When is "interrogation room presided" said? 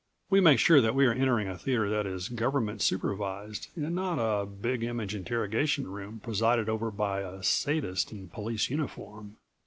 5.13-6.67